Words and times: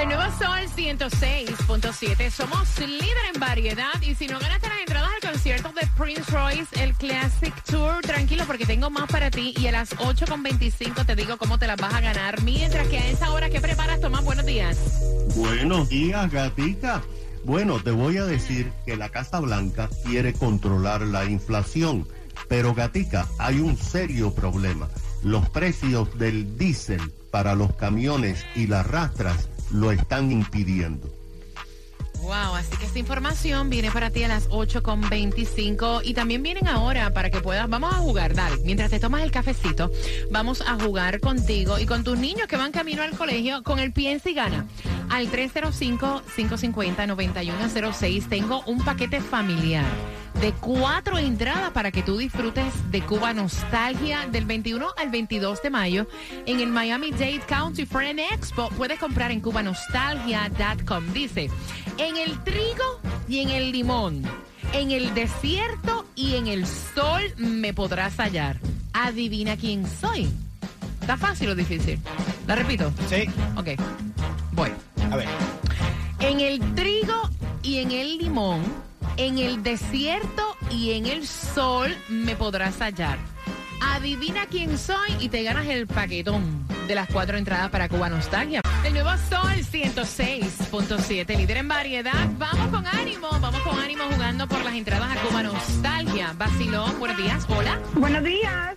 El 0.00 0.08
nuevo 0.08 0.22
Sol 0.38 0.60
106.7. 0.74 2.30
Somos 2.30 2.78
líder 2.78 3.26
en 3.34 3.38
variedad. 3.38 3.92
Y 4.00 4.14
si 4.14 4.26
no 4.26 4.38
ganaste 4.40 4.68
las 4.68 4.80
entradas 4.80 5.10
al 5.22 5.30
concierto 5.30 5.70
de 5.72 5.86
Prince 5.98 6.32
Royce, 6.32 6.82
el 6.82 6.94
Classic 6.94 7.54
Tour, 7.64 8.00
tranquilo 8.00 8.44
porque 8.46 8.64
tengo 8.64 8.88
más 8.88 9.06
para 9.10 9.30
ti. 9.30 9.52
Y 9.58 9.66
a 9.66 9.72
las 9.72 9.94
8.25 9.96 11.04
te 11.04 11.14
digo 11.14 11.36
cómo 11.36 11.58
te 11.58 11.66
las 11.66 11.76
vas 11.76 11.92
a 11.92 12.00
ganar. 12.00 12.40
Mientras 12.42 12.88
que 12.88 12.98
a 12.98 13.06
esa 13.10 13.32
hora, 13.32 13.50
¿qué 13.50 13.60
preparas, 13.60 14.00
Tomás? 14.00 14.24
Buenos 14.24 14.46
días. 14.46 14.78
Buenos 15.36 15.90
días, 15.90 16.30
gatita. 16.32 17.02
Bueno, 17.44 17.78
te 17.80 17.90
voy 17.90 18.16
a 18.16 18.24
decir 18.24 18.72
que 18.86 18.96
la 18.96 19.10
Casa 19.10 19.40
Blanca 19.40 19.90
quiere 20.04 20.32
controlar 20.32 21.02
la 21.02 21.26
inflación. 21.26 22.08
Pero, 22.48 22.74
gatica, 22.74 23.28
hay 23.38 23.60
un 23.60 23.76
serio 23.76 24.34
problema. 24.34 24.88
Los 25.22 25.50
precios 25.50 26.18
del 26.18 26.56
diésel 26.56 27.12
para 27.30 27.54
los 27.54 27.74
camiones 27.74 28.44
y 28.54 28.66
las 28.66 28.86
rastras 28.86 29.48
lo 29.72 29.92
están 29.92 30.30
impidiendo. 30.30 31.10
Wow, 32.22 32.54
así 32.54 32.76
que 32.76 32.86
esta 32.86 33.00
información 33.00 33.68
viene 33.68 33.90
para 33.90 34.08
ti 34.10 34.22
a 34.22 34.28
las 34.28 34.48
8.25 34.48 36.02
y 36.04 36.14
también 36.14 36.44
vienen 36.44 36.68
ahora 36.68 37.12
para 37.12 37.30
que 37.30 37.40
puedas, 37.40 37.68
vamos 37.68 37.92
a 37.92 37.96
jugar, 37.96 38.34
dale, 38.34 38.58
mientras 38.64 38.90
te 38.90 39.00
tomas 39.00 39.22
el 39.22 39.32
cafecito, 39.32 39.90
vamos 40.30 40.60
a 40.60 40.78
jugar 40.78 41.18
contigo 41.18 41.80
y 41.80 41.86
con 41.86 42.04
tus 42.04 42.16
niños 42.16 42.46
que 42.46 42.56
van 42.56 42.70
camino 42.70 43.02
al 43.02 43.16
colegio 43.16 43.64
con 43.64 43.80
el 43.80 43.92
Piensa 43.92 44.30
y 44.30 44.34
Gana. 44.34 44.68
Al 45.10 45.32
305-550-9106 45.32 48.28
tengo 48.28 48.62
un 48.66 48.84
paquete 48.84 49.20
familiar 49.20 49.84
de 50.42 50.52
cuatro 50.54 51.18
entradas 51.18 51.70
para 51.70 51.92
que 51.92 52.02
tú 52.02 52.16
disfrutes 52.16 52.90
de 52.90 53.00
Cuba 53.00 53.32
Nostalgia 53.32 54.26
del 54.26 54.44
21 54.44 54.88
al 54.96 55.08
22 55.08 55.62
de 55.62 55.70
mayo 55.70 56.08
en 56.46 56.58
el 56.58 56.68
Miami 56.68 57.12
Dade 57.12 57.42
County 57.46 57.86
Friend 57.86 58.18
Expo. 58.18 58.68
Puedes 58.70 58.98
comprar 58.98 59.30
en 59.30 59.40
cubanostalgia.com. 59.40 61.12
Dice, 61.12 61.48
en 61.96 62.16
el 62.16 62.42
trigo 62.42 63.00
y 63.28 63.38
en 63.38 63.50
el 63.50 63.70
limón, 63.70 64.24
en 64.72 64.90
el 64.90 65.14
desierto 65.14 66.06
y 66.16 66.34
en 66.34 66.48
el 66.48 66.66
sol 66.66 67.22
me 67.36 67.72
podrás 67.72 68.16
hallar. 68.18 68.58
Adivina 68.92 69.56
quién 69.56 69.86
soy. 69.86 70.28
¿Está 71.00 71.16
fácil 71.16 71.50
o 71.50 71.54
difícil? 71.54 72.00
¿La 72.48 72.56
repito? 72.56 72.92
Sí. 73.08 73.26
Ok. 73.56 73.80
Voy. 74.50 74.70
A 75.08 75.16
ver. 75.16 75.28
En 76.18 76.40
el 76.40 76.74
trigo 76.74 77.30
y 77.62 77.78
en 77.78 77.92
el 77.92 78.18
limón, 78.18 78.64
en 79.16 79.38
el 79.38 79.62
desierto 79.62 80.56
y 80.70 80.92
en 80.92 81.06
el 81.06 81.26
sol 81.26 81.96
me 82.08 82.36
podrás 82.36 82.80
hallar. 82.80 83.18
Adivina 83.80 84.46
quién 84.46 84.78
soy 84.78 85.10
y 85.18 85.28
te 85.28 85.42
ganas 85.42 85.66
el 85.66 85.86
paquetón 85.86 86.66
de 86.86 86.94
las 86.94 87.08
cuatro 87.08 87.36
entradas 87.36 87.70
para 87.70 87.88
Cuba 87.88 88.08
Nostalgia. 88.08 88.60
El 88.84 88.92
nuevo 88.92 89.10
Sol 89.28 89.54
106.7, 89.54 91.36
líder 91.36 91.56
en 91.58 91.68
variedad. 91.68 92.28
Vamos 92.38 92.68
con 92.68 92.86
ánimo, 92.86 93.28
vamos 93.40 93.60
con 93.60 93.78
ánimo 93.78 94.04
jugando 94.10 94.46
por 94.46 94.64
las 94.64 94.74
entradas 94.74 95.16
a 95.16 95.20
Cuba 95.20 95.42
Nostalgia. 95.42 96.32
Vacilón, 96.36 96.98
buenos 96.98 97.16
días, 97.16 97.44
hola. 97.48 97.80
Buenos 97.94 98.22
días, 98.24 98.76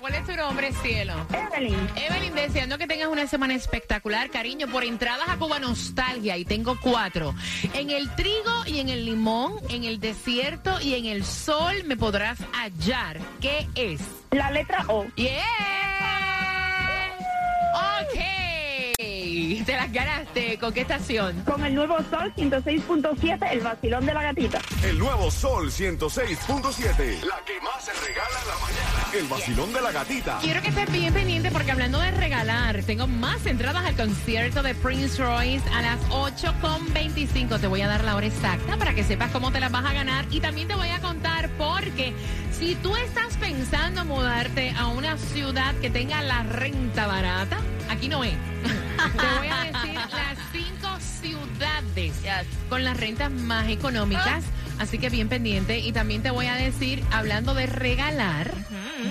¿cuál 0.00 0.14
es 0.14 0.24
tu 0.24 0.34
nombre, 0.34 0.72
cielo? 0.82 1.14
Evelyn. 1.32 1.88
Evelyn, 1.94 2.34
deseando 2.34 2.78
que 2.78 2.86
tengas 2.86 3.08
una 3.08 3.26
semana 3.26 3.54
espectacular, 3.54 4.30
cariño, 4.30 4.66
por 4.68 4.84
entradas 4.84 5.28
a 5.28 5.36
Cuba 5.36 5.58
Nostalgia. 5.58 6.36
Y 6.36 6.44
tengo 6.44 6.78
cuatro. 6.80 7.34
En 7.74 7.90
el 7.90 8.14
trigo 8.16 8.64
y 8.66 8.80
en 8.80 8.88
el 8.88 9.04
limón, 9.04 9.54
en 9.68 9.84
el 9.84 10.00
desierto 10.00 10.80
y 10.80 10.94
en 10.94 11.06
el 11.06 11.24
sol 11.24 11.84
me 11.84 11.96
podrás 11.96 12.38
hallar. 12.52 13.18
¿Qué 13.40 13.68
es? 13.74 14.00
La 14.30 14.50
letra 14.50 14.84
O. 14.88 15.06
¡Yeah! 15.16 15.44
¡Ok! 17.74 18.20
Te 18.96 19.76
las 19.76 19.92
ganaste. 19.92 20.58
¿Con 20.58 20.72
qué 20.72 20.80
estación? 20.80 21.42
Con 21.42 21.64
el 21.64 21.74
nuevo 21.74 21.98
Sol 22.10 22.32
106.7, 22.36 23.52
el 23.52 23.60
vacilón 23.60 24.06
de 24.06 24.14
la 24.14 24.22
gatita. 24.22 24.58
El 24.82 24.98
nuevo 24.98 25.30
Sol 25.30 25.70
106.7. 25.70 27.22
La 27.22 27.40
que 27.44 27.60
más 27.60 27.84
se 27.84 27.92
regala 27.92 28.40
en 28.42 28.48
la 28.48 28.54
mañana. 28.58 28.79
El 29.12 29.26
vacilón 29.26 29.72
de 29.72 29.80
la 29.80 29.90
gatita. 29.90 30.38
Quiero 30.40 30.62
que 30.62 30.68
estés 30.68 30.90
bien 30.92 31.12
pendiente 31.12 31.50
porque 31.50 31.72
hablando 31.72 31.98
de 31.98 32.12
regalar, 32.12 32.82
tengo 32.84 33.08
más 33.08 33.44
entradas 33.44 33.84
al 33.84 33.96
concierto 33.96 34.62
de 34.62 34.74
Prince 34.76 35.20
Royce 35.20 35.68
a 35.70 35.82
las 35.82 36.00
8.25. 36.10 37.60
Te 37.60 37.66
voy 37.66 37.80
a 37.80 37.88
dar 37.88 38.04
la 38.04 38.14
hora 38.14 38.26
exacta 38.26 38.76
para 38.76 38.94
que 38.94 39.02
sepas 39.02 39.32
cómo 39.32 39.50
te 39.50 39.58
las 39.58 39.72
vas 39.72 39.84
a 39.84 39.92
ganar 39.92 40.26
y 40.30 40.38
también 40.38 40.68
te 40.68 40.76
voy 40.76 40.90
a 40.90 41.00
contar 41.00 41.50
porque 41.58 42.14
si 42.56 42.76
tú 42.76 42.94
estás 42.94 43.36
pensando 43.38 44.04
mudarte 44.04 44.70
a 44.78 44.86
una 44.86 45.16
ciudad 45.16 45.74
que 45.76 45.90
tenga 45.90 46.22
la 46.22 46.44
renta 46.44 47.08
barata, 47.08 47.58
aquí 47.88 48.08
no 48.08 48.22
es. 48.22 48.34
Te 48.62 49.38
voy 49.38 49.48
a 49.48 49.64
decir 49.64 49.94
las 49.94 50.38
cinco 50.52 50.88
ciudades 51.00 52.12
con 52.68 52.84
las 52.84 52.96
rentas 52.96 53.30
más 53.30 53.68
económicas. 53.68 54.44
Así 54.78 54.98
que 54.98 55.10
bien 55.10 55.28
pendiente. 55.28 55.78
Y 55.78 55.92
también 55.92 56.22
te 56.22 56.30
voy 56.30 56.46
a 56.46 56.54
decir, 56.54 57.04
hablando 57.10 57.52
de 57.54 57.66
regalar, 57.66 58.50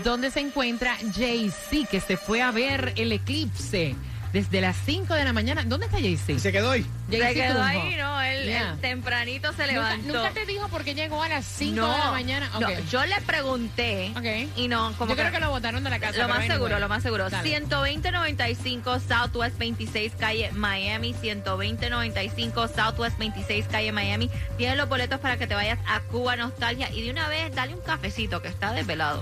dónde 0.04 0.32
se 0.32 0.40
encuentra 0.40 0.96
Jay-Z, 1.16 1.88
que 1.90 2.00
se 2.00 2.18
fue 2.18 2.42
a 2.42 2.52
ver 2.52 2.94
el 2.96 3.12
eclipse 3.12 3.96
desde 4.34 4.62
las 4.62 4.76
5 4.86 5.16
de 5.16 5.24
la 5.24 5.34
mañana. 5.34 5.64
¿Dónde 5.66 5.88
está 5.88 5.98
Jay-Z? 6.00 6.38
Se 6.40 6.52
quedó 6.52 6.70
ahí. 6.72 6.86
Se 7.10 7.20
Jay-Z 7.20 7.48
quedó 7.48 7.64
ahí, 7.64 7.96
¿no? 7.98 8.22
Él, 8.22 8.30
Yeah. 8.48 8.72
él 8.74 8.80
tempranito 8.80 9.52
se 9.52 9.64
¿Nunca, 9.64 9.72
levantó. 9.74 10.08
nunca 10.14 10.32
te 10.32 10.46
dijo 10.46 10.68
por 10.70 10.84
qué 10.86 10.94
llegó 10.96 11.22
a 11.22 11.28
las 11.30 11.46
5 11.46 11.76
no, 11.76 11.92
de 11.92 11.98
la 11.98 12.12
mañana? 12.12 12.50
no, 12.60 12.70
yo 12.92 13.04
le 13.06 13.20
pregunté 13.22 14.14
Ok. 14.16 14.50
y 14.58 14.68
no, 14.70 14.94
como 14.98 15.12
Yo 15.12 15.18
creo 15.18 15.32
que 15.32 15.40
lo 15.42 15.50
botaron 15.50 15.84
de 15.84 15.90
la 15.90 16.00
casa. 16.00 16.20
lo 16.22 16.30
más 16.30 16.46
seguro, 16.46 16.80
lo 16.80 16.88
más 16.88 17.04
seguro. 17.04 17.30
Dale. 17.30 17.60
120-95 17.68 19.02
Southwest 19.08 19.58
26 19.58 20.14
calle 20.18 20.52
Miami. 20.54 21.14
120-95 21.22 22.70
Southwest 22.74 23.18
26 23.18 23.66
calle 23.70 23.92
Miami. 23.92 24.30
Tienes 24.58 24.78
los 24.78 24.88
boletos 24.88 25.20
para 25.20 25.38
que 25.38 25.48
te 25.48 25.56
vayas 25.56 25.80
a 25.88 26.00
Cuba 26.02 26.36
Nostalgia 26.36 26.90
y 26.92 27.02
de 27.02 27.12
una 27.12 27.28
vez 27.30 27.54
dale 27.56 27.74
un 27.74 27.82
cafecito 27.82 28.42
que 28.42 28.48
está 28.48 28.74
desvelado. 28.74 29.20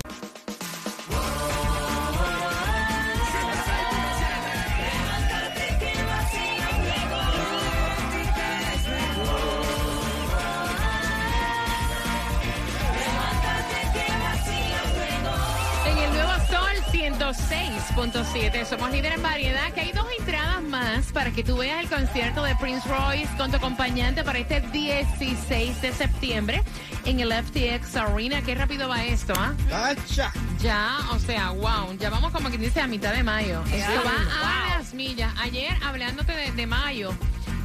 106.7 17.08 18.66
somos 18.66 18.90
líder 18.90 19.14
en 19.14 19.22
variedad, 19.22 19.72
que 19.72 19.80
hay 19.80 19.92
dos 19.92 20.06
entradas 20.18 20.62
más 20.62 21.06
para 21.06 21.30
que 21.30 21.42
tú 21.42 21.56
veas 21.56 21.80
el 21.80 21.88
concierto 21.88 22.42
de 22.42 22.54
Prince 22.56 22.86
Royce 22.86 23.34
con 23.38 23.50
tu 23.50 23.56
acompañante 23.56 24.22
para 24.22 24.40
este 24.40 24.60
16 24.60 25.80
de 25.80 25.92
septiembre 25.92 26.62
en 27.06 27.20
el 27.20 27.32
FTX 27.32 27.96
Arena. 27.96 28.42
Qué 28.42 28.54
rápido 28.54 28.90
va 28.90 29.06
esto, 29.06 29.32
¿ah? 29.38 29.54
¡Tacha! 29.70 30.30
Ya, 30.60 30.98
o 31.10 31.18
sea, 31.18 31.50
wow, 31.52 31.96
ya 31.98 32.10
vamos 32.10 32.30
como 32.30 32.50
quien 32.50 32.60
dice 32.60 32.82
a 32.82 32.86
mitad 32.86 33.14
de 33.14 33.22
mayo. 33.22 33.62
Esto 33.72 34.02
va 34.04 34.74
a 34.74 34.76
las 34.76 34.92
millas. 34.92 35.32
Ayer, 35.40 35.74
hablándote 35.82 36.32
de, 36.32 36.52
de 36.52 36.66
mayo, 36.66 37.14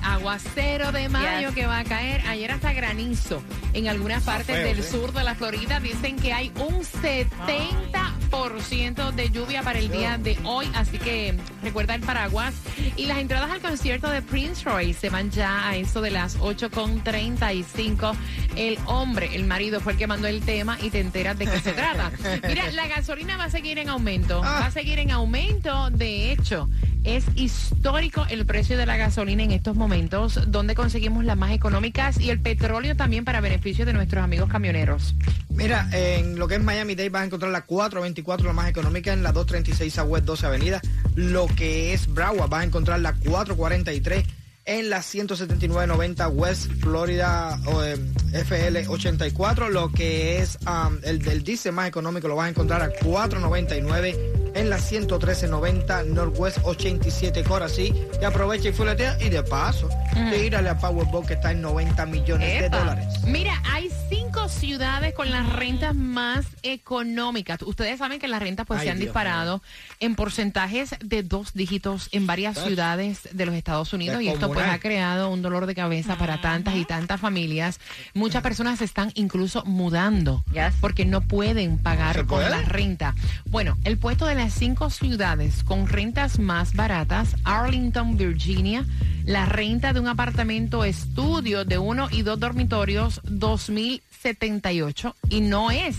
aguacero 0.03 0.91
de 0.91 1.09
mayo 1.09 1.47
Yes. 1.49 1.55
que 1.55 1.65
va 1.65 1.79
a 1.79 1.83
caer. 1.83 2.21
Ayer 2.27 2.51
hasta 2.51 2.73
granizo 2.73 3.41
en 3.73 3.87
algunas 3.87 4.23
partes 4.23 4.55
feo, 4.55 4.65
del 4.65 4.83
sí. 4.83 4.91
sur 4.91 5.11
de 5.13 5.23
la 5.23 5.35
Florida. 5.35 5.79
Dicen 5.79 6.15
que 6.17 6.33
hay 6.33 6.51
un 6.59 6.81
70% 6.83 9.11
de 9.11 9.29
lluvia 9.29 9.61
para 9.63 9.79
el 9.79 9.89
día 9.89 10.17
de 10.17 10.37
hoy, 10.43 10.69
así 10.75 10.97
que 10.99 11.35
recuerda 11.61 11.95
el 11.95 12.01
paraguas. 12.01 12.53
Y 12.97 13.05
las 13.05 13.17
entradas 13.19 13.51
al 13.51 13.61
concierto 13.61 14.09
de 14.09 14.21
Prince 14.21 14.63
Royce 14.69 14.99
se 14.99 15.09
van 15.09 15.31
ya 15.31 15.67
a 15.67 15.75
eso 15.75 16.01
de 16.01 16.11
las 16.11 16.37
8.35. 16.39 18.15
El 18.55 18.77
hombre, 18.85 19.35
el 19.35 19.45
marido, 19.45 19.79
fue 19.79 19.93
el 19.93 19.97
que 19.97 20.07
mandó 20.07 20.27
el 20.27 20.41
tema 20.41 20.77
y 20.81 20.89
te 20.89 20.99
enteras 20.99 21.37
de 21.37 21.45
qué 21.47 21.59
se 21.59 21.73
trata. 21.73 22.11
Mira, 22.47 22.69
la 22.71 22.87
gasolina 22.87 23.37
va 23.37 23.45
a 23.45 23.49
seguir 23.49 23.77
en 23.79 23.89
aumento. 23.89 24.41
Va 24.41 24.65
a 24.65 24.71
seguir 24.71 24.99
en 24.99 25.11
aumento. 25.11 25.89
De 25.89 26.31
hecho, 26.31 26.69
es 27.03 27.25
histórico 27.35 28.25
el 28.29 28.45
precio 28.45 28.77
de 28.77 28.85
la 28.85 28.97
gasolina 28.97 29.43
en 29.43 29.51
estos 29.51 29.75
momentos, 29.75 30.39
donde 30.47 30.75
conseguimos 30.75 31.25
las 31.25 31.37
más 31.37 31.51
económicas 31.51 32.19
y 32.19 32.29
el 32.29 32.39
petróleo 32.39 32.95
también 32.95 33.25
para 33.25 33.41
beneficio 33.41 33.85
de 33.85 33.93
nuestros 33.93 34.23
amigos 34.23 34.49
camioneros. 34.49 35.15
Mira, 35.49 35.87
en 35.91 36.39
lo 36.39 36.47
que 36.47 36.55
es 36.55 36.63
Miami 36.63 36.95
Dade 36.95 37.09
vas 37.09 37.23
a 37.23 37.25
encontrar 37.25 37.51
la 37.51 37.65
424, 37.65 38.47
la 38.47 38.53
más 38.53 38.69
económica, 38.69 39.13
en 39.13 39.23
la 39.23 39.31
236 39.31 39.97
a 39.99 40.03
West 40.03 40.25
12 40.25 40.45
Avenida. 40.45 40.81
Lo 41.15 41.47
que 41.47 41.93
es 41.93 42.07
Broward 42.07 42.49
vas 42.49 42.61
a 42.61 42.65
encontrar 42.65 42.99
la 42.99 43.13
443 43.13 44.25
en 44.65 44.89
la 44.89 45.01
17990 45.01 46.27
West 46.29 46.71
Florida 46.79 47.59
eh, 47.83 47.97
FL 48.33 48.87
84. 48.87 49.69
Lo 49.69 49.91
que 49.91 50.39
es 50.39 50.57
el 51.03 51.19
del 51.19 51.43
diésel 51.43 51.73
más 51.73 51.87
económico 51.87 52.27
lo 52.27 52.35
vas 52.35 52.47
a 52.47 52.49
encontrar 52.49 52.81
a 52.81 52.89
499 52.89 54.42
en 54.53 54.69
la 54.69 54.77
11390 54.77 56.03
Northwest 56.03 56.59
87 56.63 57.43
Corazí. 57.43 57.93
Y 58.21 58.25
aprovecha 58.25 58.69
y 58.69 58.73
fuletea 58.73 59.17
y 59.19 59.29
de 59.29 59.43
paso 59.43 59.89
tírale 60.13 60.69
a 60.69 60.77
Powerball 60.77 61.25
que 61.25 61.33
está 61.33 61.51
en 61.51 61.61
90 61.61 62.05
millones 62.05 62.61
de 62.61 62.69
dólares. 62.69 63.05
Mira, 63.25 63.61
hay 63.71 63.89
cinco 64.09 64.47
ciudades 64.49 65.13
con 65.13 65.29
las 65.31 65.51
rentas 65.53 65.95
más 65.95 66.45
económicas. 66.63 67.61
Ustedes 67.61 67.99
saben 67.99 68.19
que 68.19 68.27
las 68.27 68.41
rentas 68.41 68.65
pues 68.67 68.81
Ay, 68.81 68.85
se 68.87 68.91
han 68.91 68.97
Dios 68.97 69.07
disparado 69.07 69.61
en 69.99 70.15
porcentajes 70.15 70.95
de 71.03 71.23
dos 71.23 71.53
dígitos 71.53 72.09
en 72.11 72.27
varias 72.27 72.57
ciudades 72.57 73.27
de 73.31 73.45
los 73.45 73.55
Estados 73.55 73.93
Unidos 73.93 74.21
y 74.21 74.27
esto 74.27 74.51
pues 74.51 74.67
ha 74.67 74.79
creado 74.79 75.29
un 75.29 75.41
dolor 75.41 75.65
de 75.65 75.75
cabeza 75.75 76.17
para 76.17 76.41
tantas 76.41 76.75
y 76.75 76.85
tantas 76.85 77.19
familias. 77.19 77.79
Muchas 78.13 78.43
personas 78.43 78.79
se 78.79 78.85
están 78.85 79.11
incluso 79.15 79.63
mudando 79.65 80.43
Yes. 80.53 80.75
porque 80.81 81.05
no 81.05 81.21
pueden 81.21 81.77
pagar 81.77 82.15
¿Se 82.15 82.25
con 82.25 82.41
la 82.41 82.61
renta. 82.61 83.15
Bueno, 83.45 83.77
el 83.83 83.97
puesto 83.97 84.25
de 84.25 84.35
las 84.35 84.53
cinco 84.53 84.89
ciudades 84.89 85.63
con 85.63 85.87
rentas 85.87 86.39
más 86.39 86.73
baratas, 86.73 87.35
Arlington, 87.43 88.17
Virginia, 88.17 88.85
la 89.25 89.45
renta 89.45 89.93
de 89.93 89.99
un 90.03 90.09
apartamento 90.09 90.83
estudio 90.83 91.63
de 91.65 91.77
uno 91.77 92.07
y 92.11 92.21
dos 92.23 92.39
dormitorios, 92.39 93.21
2.078 93.23 95.13
y 95.29 95.41
no 95.41 95.71
es. 95.71 95.95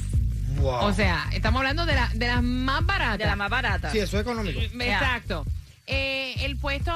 Wow. 0.60 0.84
O 0.84 0.92
sea, 0.92 1.26
estamos 1.32 1.60
hablando 1.60 1.84
de, 1.86 1.94
la- 1.94 2.10
de 2.14 2.26
las 2.28 2.42
más 2.42 2.84
baratas. 2.86 3.18
De 3.18 3.26
la 3.26 3.36
más 3.36 3.50
barata. 3.50 3.90
sí, 3.90 3.98
eso 3.98 4.16
es 4.16 4.22
económico. 4.22 4.60
Exacto. 4.60 5.44
Eh, 5.86 6.34
el 6.44 6.56
puesto 6.56 6.92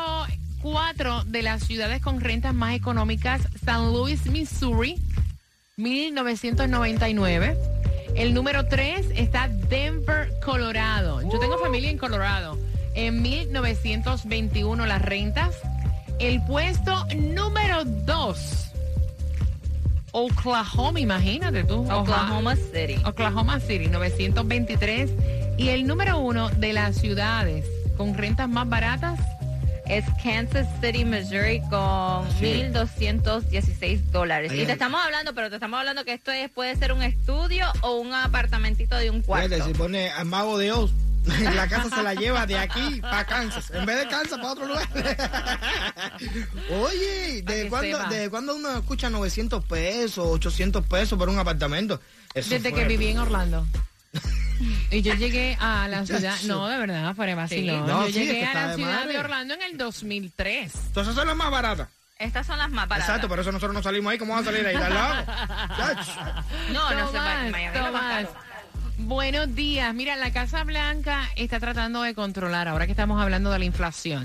4 0.62 1.24
de 1.24 1.42
las 1.42 1.64
ciudades 1.64 2.00
con 2.02 2.20
rentas 2.20 2.54
más 2.54 2.74
económicas, 2.74 3.42
San 3.64 3.92
Luis, 3.92 4.26
Missouri, 4.26 4.96
1999. 5.76 7.56
El 8.16 8.34
número 8.34 8.66
3 8.66 9.06
está 9.14 9.48
Denver, 9.48 10.30
Colorado. 10.44 11.20
Yo 11.22 11.38
tengo 11.38 11.58
familia 11.58 11.90
en 11.90 11.98
Colorado. 11.98 12.58
En 12.94 13.22
1921 13.22 14.86
las 14.86 15.02
rentas. 15.02 15.54
El 16.18 16.42
puesto 16.44 17.06
número 17.16 17.84
2. 17.84 18.64
Oklahoma, 20.12 20.98
imagínate 20.98 21.64
tú. 21.64 21.90
Oklahoma 21.90 22.56
City. 22.56 22.96
Oklahoma 23.04 23.60
City, 23.60 23.86
923. 23.86 25.10
Y 25.58 25.68
el 25.68 25.86
número 25.86 26.18
uno 26.18 26.48
de 26.50 26.72
las 26.72 26.96
ciudades 26.96 27.64
con 27.96 28.14
rentas 28.14 28.48
más 28.48 28.68
baratas, 28.68 29.18
Es 29.86 30.04
Kansas 30.22 30.68
City, 30.82 31.04
Missouri 31.04 31.60
con 31.70 32.28
1.216 32.40 33.98
dólares. 34.10 34.52
Y 34.52 34.66
te 34.66 34.72
estamos 34.72 35.00
hablando, 35.02 35.34
pero 35.34 35.48
te 35.48 35.56
estamos 35.56 35.78
hablando 35.78 36.04
que 36.04 36.12
esto 36.12 36.30
es, 36.30 36.50
puede 36.50 36.76
ser 36.76 36.92
un 36.92 37.02
estudio 37.02 37.66
o 37.80 37.94
un 37.94 38.12
apartamentito 38.12 38.96
de 38.96 39.10
un 39.10 39.22
cuarto. 39.22 39.48
Fíjate, 39.48 39.72
si 39.72 39.78
pone 39.78 40.10
al 40.10 40.26
mago 40.26 40.58
de 40.58 40.72
Oz, 40.72 40.92
la 41.54 41.68
casa 41.68 41.94
se 41.94 42.02
la 42.02 42.14
lleva 42.14 42.46
de 42.46 42.58
aquí 42.58 43.00
para 43.00 43.24
Kansas. 43.26 43.70
En 43.70 43.84
vez 43.86 43.98
de 43.98 44.08
Kansas, 44.08 44.38
para 44.38 44.52
otro 44.52 44.66
lugar. 44.66 44.88
Oye, 46.70 47.42
¿desde 47.42 47.68
cuándo. 47.68 47.98
¿desde 48.08 48.30
cuándo 48.30 48.54
uno 48.56 48.78
escucha 48.78 49.10
900 49.10 49.64
pesos, 49.64 50.26
800 50.26 50.84
pesos 50.86 51.18
por 51.18 51.28
un 51.28 51.38
apartamento? 51.38 52.00
Eso 52.34 52.50
desde 52.50 52.70
fue- 52.70 52.80
que 52.80 52.88
viví 52.88 53.08
en 53.08 53.18
Orlando. 53.18 53.66
Y 54.90 55.02
yo 55.02 55.14
llegué 55.14 55.56
a 55.60 55.86
la 55.86 56.04
ciudad, 56.04 56.34
no, 56.46 56.66
de 56.66 56.78
verdad, 56.78 57.14
fuera 57.14 57.36
vacilón. 57.36 57.84
Sí. 57.86 57.92
No, 57.92 58.06
yo 58.08 58.12
sí, 58.12 58.18
es 58.22 58.26
llegué 58.26 58.40
que 58.40 58.44
a 58.46 58.54
la 58.54 58.68
de 58.70 58.74
ciudad 58.74 58.94
madre. 58.96 59.12
de 59.12 59.18
Orlando 59.20 59.54
en 59.54 59.62
el 59.62 59.78
2003. 59.78 60.74
Entonces 60.88 61.14
son 61.14 61.28
las 61.28 61.36
más 61.36 61.50
baratas. 61.52 61.88
Estas 62.18 62.44
son 62.44 62.58
las 62.58 62.68
más 62.68 62.88
baratas. 62.88 63.08
Exacto, 63.08 63.28
por 63.28 63.38
eso 63.38 63.52
nosotros 63.52 63.72
no 63.74 63.82
salimos 63.84 64.10
ahí. 64.10 64.18
¿Cómo 64.18 64.32
vamos 64.32 64.48
a 64.48 64.50
salir 64.50 64.66
ahí? 64.66 64.74
¿Al 64.74 64.92
lado? 64.92 65.24
Chacho. 65.76 66.12
No, 66.72 66.90
no 66.92 67.12
se 67.12 67.18
va. 67.18 67.44
Miami 67.52 67.78
Buenos 68.98 69.54
días. 69.54 69.94
Mira, 69.94 70.16
la 70.16 70.32
Casa 70.32 70.64
Blanca 70.64 71.30
está 71.36 71.60
tratando 71.60 72.02
de 72.02 72.14
controlar, 72.14 72.66
ahora 72.66 72.86
que 72.86 72.92
estamos 72.92 73.22
hablando 73.22 73.50
de 73.52 73.60
la 73.60 73.64
inflación, 73.64 74.24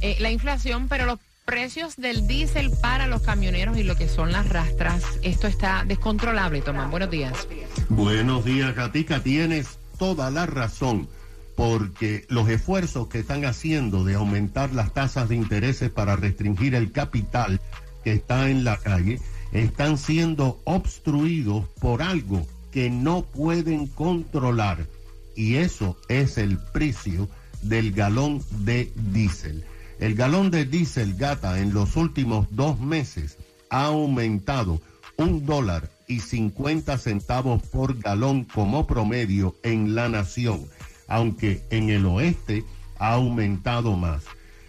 eh, 0.00 0.16
la 0.18 0.30
inflación, 0.30 0.88
pero 0.88 1.04
los 1.04 1.18
precios 1.44 1.96
del 1.96 2.26
diésel 2.26 2.70
para 2.80 3.06
los 3.06 3.20
camioneros 3.20 3.76
y 3.76 3.82
lo 3.82 3.96
que 3.96 4.08
son 4.08 4.32
las 4.32 4.48
rastras, 4.48 5.04
esto 5.22 5.46
está 5.46 5.84
descontrolable, 5.86 6.62
Tomás. 6.62 6.90
Buenos 6.90 7.10
días. 7.10 7.46
Buenos 7.90 8.46
días, 8.46 8.74
Gatica. 8.74 9.20
Tienes 9.22 9.78
toda 9.98 10.30
la 10.30 10.46
razón, 10.46 11.06
porque 11.54 12.24
los 12.30 12.48
esfuerzos 12.48 13.08
que 13.08 13.18
están 13.18 13.44
haciendo 13.44 14.04
de 14.04 14.14
aumentar 14.14 14.72
las 14.72 14.94
tasas 14.94 15.28
de 15.28 15.36
intereses 15.36 15.90
para 15.90 16.16
restringir 16.16 16.74
el 16.74 16.92
capital 16.92 17.60
que 18.04 18.14
está 18.14 18.48
en 18.48 18.64
la 18.64 18.78
calle 18.78 19.20
están 19.52 19.98
siendo 19.98 20.62
obstruidos 20.64 21.66
por 21.78 22.02
algo 22.02 22.46
que 22.74 22.90
no 22.90 23.22
pueden 23.22 23.86
controlar. 23.86 24.88
Y 25.36 25.54
eso 25.54 25.96
es 26.08 26.38
el 26.38 26.58
precio 26.58 27.28
del 27.62 27.92
galón 27.92 28.42
de 28.64 28.92
diésel. 29.12 29.64
El 30.00 30.16
galón 30.16 30.50
de 30.50 30.64
diésel 30.64 31.14
gata 31.14 31.60
en 31.60 31.72
los 31.72 31.94
últimos 31.94 32.48
dos 32.50 32.80
meses 32.80 33.38
ha 33.70 33.84
aumentado 33.84 34.80
un 35.16 35.46
dólar 35.46 35.88
y 36.08 36.18
50 36.18 36.98
centavos 36.98 37.62
por 37.62 37.96
galón 38.00 38.42
como 38.42 38.88
promedio 38.88 39.54
en 39.62 39.94
la 39.94 40.08
nación, 40.08 40.66
aunque 41.06 41.62
en 41.70 41.90
el 41.90 42.04
oeste 42.06 42.64
ha 42.98 43.12
aumentado 43.12 43.96
más. 43.96 44.24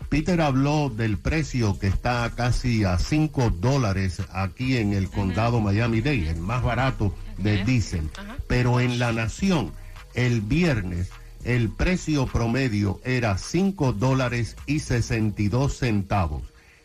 Peter 0.09 0.39
habló 0.41 0.89
del 0.89 1.17
precio 1.17 1.77
que 1.79 1.87
está 1.87 2.31
casi 2.35 2.83
a 2.83 2.99
5 2.99 3.49
dólares 3.59 4.21
aquí 4.31 4.77
en 4.77 4.93
el 4.93 5.09
condado 5.09 5.59
Miami-Dade, 5.59 6.29
el 6.29 6.39
más 6.39 6.63
barato 6.63 7.15
de 7.37 7.63
diésel. 7.63 8.09
Pero 8.47 8.79
en 8.79 8.99
la 8.99 9.11
nación, 9.11 9.71
el 10.13 10.41
viernes, 10.41 11.09
el 11.43 11.69
precio 11.69 12.27
promedio 12.27 13.01
era 13.03 13.37
5 13.37 13.93
dólares 13.93 14.55
y 14.65 14.79
62 14.79 15.77
centavos. 15.77 16.43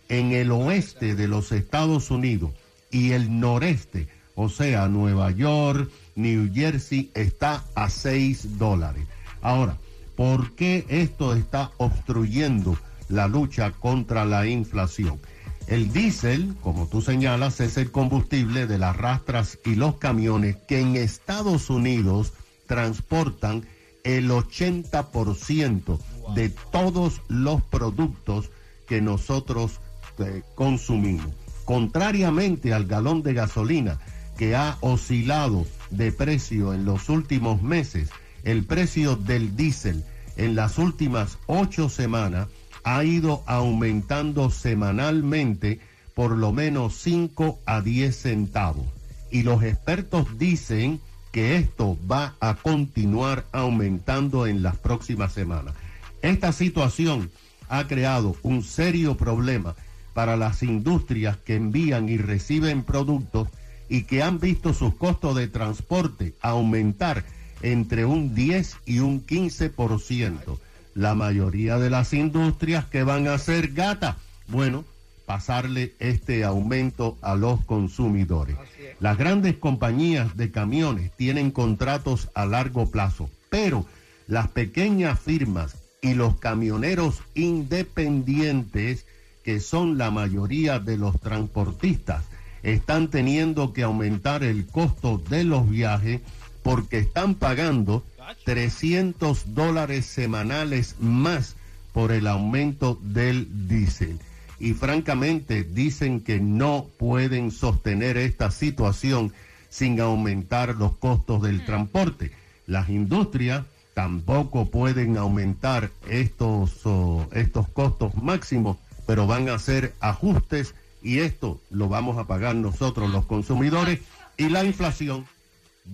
En 0.08 0.32
el 0.32 0.50
oeste 0.50 1.14
de 1.14 1.28
los 1.28 1.52
Estados 1.52 2.10
Unidos 2.10 2.50
y 2.90 3.12
el 3.12 3.38
noreste, 3.38 4.08
o 4.34 4.48
sea, 4.48 4.88
Nueva 4.88 5.30
York, 5.30 5.90
New 6.16 6.50
Jersey, 6.52 7.10
está 7.14 7.64
a 7.74 7.90
6 7.90 8.58
dólares. 8.58 9.04
Ahora, 9.42 9.76
¿por 10.16 10.54
qué 10.56 10.84
esto 10.88 11.34
está 11.34 11.70
obstruyendo 11.76 12.76
la 13.10 13.28
lucha 13.28 13.72
contra 13.72 14.24
la 14.24 14.46
inflación? 14.46 15.20
El 15.66 15.92
diésel, 15.92 16.56
como 16.62 16.88
tú 16.88 17.00
señalas, 17.00 17.60
es 17.60 17.76
el 17.76 17.90
combustible 17.92 18.66
de 18.66 18.78
las 18.78 18.96
rastras 18.96 19.58
y 19.64 19.76
los 19.76 19.96
camiones 19.96 20.56
que 20.66 20.80
en 20.80 20.96
Estados 20.96 21.70
Unidos 21.70 22.32
transportan 22.66 23.64
el 24.04 24.30
80% 24.30 25.98
de 26.34 26.48
todos 26.48 27.22
los 27.28 27.62
productos 27.62 28.50
que 28.88 29.00
nosotros 29.00 29.80
eh, 30.18 30.42
consumimos. 30.54 31.32
Contrariamente 31.64 32.74
al 32.74 32.86
galón 32.86 33.22
de 33.22 33.34
gasolina 33.34 34.00
que 34.36 34.56
ha 34.56 34.76
oscilado 34.80 35.66
de 35.90 36.10
precio 36.12 36.74
en 36.74 36.84
los 36.84 37.08
últimos 37.08 37.62
meses, 37.62 38.08
el 38.42 38.64
precio 38.64 39.16
del 39.16 39.54
diésel 39.54 40.04
en 40.36 40.56
las 40.56 40.78
últimas 40.78 41.38
ocho 41.46 41.88
semanas 41.88 42.48
ha 42.84 43.04
ido 43.04 43.42
aumentando 43.46 44.50
semanalmente 44.50 45.80
por 46.14 46.32
lo 46.32 46.52
menos 46.52 46.94
5 46.98 47.60
a 47.66 47.80
10 47.80 48.16
centavos. 48.16 48.86
Y 49.30 49.42
los 49.42 49.62
expertos 49.62 50.38
dicen 50.38 51.00
que 51.32 51.56
esto 51.56 51.96
va 52.10 52.34
a 52.40 52.56
continuar 52.56 53.44
aumentando 53.52 54.46
en 54.46 54.62
las 54.62 54.76
próximas 54.76 55.32
semanas. 55.32 55.74
Esta 56.22 56.52
situación 56.52 57.30
ha 57.68 57.86
creado 57.86 58.36
un 58.42 58.62
serio 58.62 59.16
problema 59.16 59.74
para 60.12 60.36
las 60.36 60.62
industrias 60.62 61.36
que 61.38 61.54
envían 61.54 62.08
y 62.08 62.18
reciben 62.18 62.82
productos 62.82 63.48
y 63.88 64.02
que 64.02 64.22
han 64.22 64.38
visto 64.40 64.74
sus 64.74 64.94
costos 64.96 65.36
de 65.36 65.48
transporte 65.48 66.34
aumentar 66.40 67.24
entre 67.62 68.04
un 68.04 68.34
10 68.34 68.76
y 68.86 68.98
un 68.98 69.24
15%. 69.24 70.58
La 70.94 71.14
mayoría 71.14 71.78
de 71.78 71.90
las 71.90 72.12
industrias 72.12 72.84
que 72.84 73.02
van 73.02 73.28
a 73.28 73.38
ser 73.38 73.72
gata, 73.72 74.16
bueno, 74.48 74.84
pasarle 75.26 75.94
este 76.00 76.42
aumento 76.42 77.16
a 77.22 77.36
los 77.36 77.64
consumidores. 77.64 78.56
Las 78.98 79.16
grandes 79.16 79.54
compañías 79.54 80.36
de 80.36 80.50
camiones 80.50 81.12
tienen 81.16 81.52
contratos 81.52 82.28
a 82.34 82.46
largo 82.46 82.90
plazo, 82.90 83.30
pero 83.48 83.86
las 84.26 84.48
pequeñas 84.48 85.20
firmas 85.20 85.76
y 86.02 86.14
los 86.14 86.36
camioneros 86.36 87.22
independientes, 87.34 89.06
que 89.44 89.60
son 89.60 89.98
la 89.98 90.10
mayoría 90.10 90.80
de 90.80 90.96
los 90.96 91.20
transportistas, 91.20 92.24
están 92.62 93.08
teniendo 93.08 93.72
que 93.72 93.84
aumentar 93.84 94.42
el 94.42 94.66
costo 94.66 95.22
de 95.30 95.44
los 95.44 95.70
viajes 95.70 96.20
porque 96.62 96.98
están 96.98 97.34
pagando 97.34 98.04
300 98.44 99.54
dólares 99.54 100.06
semanales 100.06 100.96
más 101.00 101.56
por 101.92 102.12
el 102.12 102.26
aumento 102.26 102.98
del 103.02 103.68
diésel. 103.68 104.18
Y 104.58 104.74
francamente 104.74 105.64
dicen 105.64 106.20
que 106.20 106.38
no 106.38 106.86
pueden 106.98 107.50
sostener 107.50 108.16
esta 108.16 108.50
situación 108.50 109.32
sin 109.70 110.00
aumentar 110.00 110.74
los 110.76 110.96
costos 110.96 111.42
del 111.42 111.64
transporte. 111.64 112.32
Las 112.66 112.88
industrias 112.90 113.64
tampoco 113.94 114.66
pueden 114.66 115.16
aumentar 115.16 115.90
estos, 116.08 116.80
oh, 116.84 117.26
estos 117.32 117.68
costos 117.68 118.14
máximos, 118.16 118.76
pero 119.06 119.26
van 119.26 119.48
a 119.48 119.54
hacer 119.54 119.94
ajustes 120.00 120.74
y 121.02 121.20
esto 121.20 121.60
lo 121.70 121.88
vamos 121.88 122.18
a 122.18 122.26
pagar 122.26 122.54
nosotros 122.54 123.10
los 123.10 123.24
consumidores 123.26 124.00
y 124.36 124.48
la 124.48 124.64
inflación 124.64 125.26